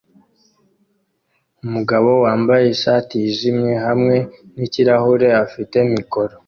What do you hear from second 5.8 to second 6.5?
mikoro